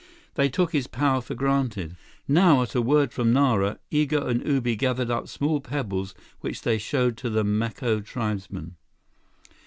[0.33, 1.95] They took his power for granted.
[2.27, 6.79] Now, at a word from Nara, Igo and Ubi gathered up small pebbles which they
[6.79, 8.77] showed to the Maco tribesmen.